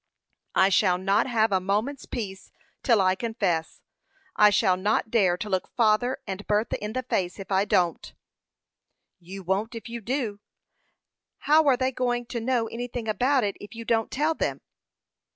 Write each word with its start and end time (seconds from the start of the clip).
"I 0.55 0.69
shall 0.69 0.97
not 0.97 1.27
have 1.27 1.51
a 1.51 1.59
moment's 1.59 2.07
peace 2.07 2.51
till 2.81 2.99
I 2.99 3.13
confess. 3.13 3.81
I 4.35 4.49
shall 4.49 4.75
not 4.75 5.11
dare 5.11 5.37
to 5.37 5.47
look 5.47 5.67
father 5.75 6.17
and 6.25 6.47
Bertha 6.47 6.83
in 6.83 6.93
the 6.93 7.03
face 7.03 7.37
if 7.39 7.51
I 7.51 7.65
don't." 7.65 8.11
"You 9.19 9.43
won't 9.43 9.75
if 9.75 9.87
you 9.87 10.01
do. 10.01 10.39
How 11.45 11.65
are 11.67 11.77
they 11.77 11.91
going 11.91 12.25
to 12.33 12.41
know 12.41 12.65
anything 12.65 13.07
about 13.07 13.43
it, 13.43 13.55
if 13.61 13.75
you 13.75 13.85
don't 13.85 14.09
tell 14.09 14.33
them?" 14.33 14.61